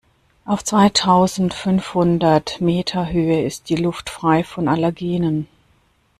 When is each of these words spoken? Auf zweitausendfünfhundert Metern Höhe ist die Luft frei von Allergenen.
Auf 0.45 0.63
zweitausendfünfhundert 0.63 2.59
Metern 2.59 3.11
Höhe 3.13 3.43
ist 3.45 3.69
die 3.69 3.75
Luft 3.75 4.09
frei 4.09 4.43
von 4.43 4.67
Allergenen. 4.67 5.47